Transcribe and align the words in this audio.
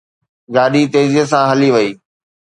گاڏي 0.55 0.81
تيزيءَ 0.93 1.25
سان 1.31 1.43
هلي 1.51 1.69
وئي. 1.75 1.89